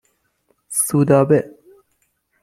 [0.89, 1.53] سودابه